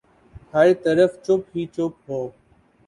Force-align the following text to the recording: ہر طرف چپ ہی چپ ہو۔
ہر 0.53 0.67
طرف 0.83 1.11
چپ 1.25 1.41
ہی 1.55 1.63
چپ 1.75 1.93
ہو۔ 2.09 2.21